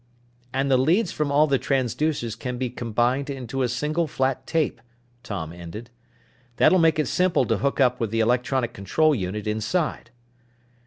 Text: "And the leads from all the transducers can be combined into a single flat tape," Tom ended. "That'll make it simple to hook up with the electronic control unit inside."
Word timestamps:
"And 0.51 0.71
the 0.71 0.77
leads 0.79 1.11
from 1.11 1.31
all 1.31 1.45
the 1.45 1.59
transducers 1.59 2.35
can 2.35 2.57
be 2.57 2.71
combined 2.71 3.29
into 3.29 3.61
a 3.61 3.69
single 3.69 4.07
flat 4.07 4.47
tape," 4.47 4.81
Tom 5.21 5.53
ended. 5.53 5.91
"That'll 6.55 6.79
make 6.79 6.97
it 6.97 7.07
simple 7.07 7.45
to 7.45 7.57
hook 7.59 7.79
up 7.79 7.99
with 7.99 8.09
the 8.09 8.19
electronic 8.19 8.73
control 8.73 9.13
unit 9.13 9.45
inside." 9.45 10.09